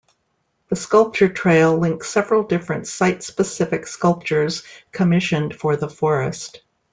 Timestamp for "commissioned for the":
4.91-5.89